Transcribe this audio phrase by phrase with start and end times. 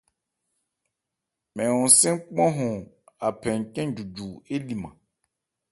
[1.55, 2.75] Mɛn hɔn-sɛ́n kpánhɔn
[3.25, 4.95] a phɛ ncɛ́n njunju éliiman.